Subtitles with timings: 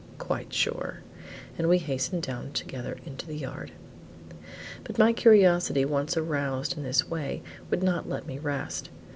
[0.17, 1.01] "Quite sure;"
[1.59, 3.71] and we hastened down together into the yard.
[4.83, 8.89] But my curiosity once aroused in this way would not let me rest.